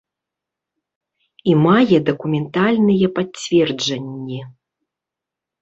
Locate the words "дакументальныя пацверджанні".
2.09-4.41